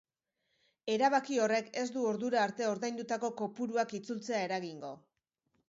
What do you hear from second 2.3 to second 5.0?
arte ordaindutako kopuruak itzultzea eragingo.